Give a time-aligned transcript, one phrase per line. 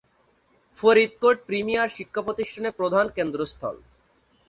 [0.77, 3.75] Faridkot premier শিক্ষাপ্রতিষ্ঠানের প্রধান কেন্দ্রস্থল।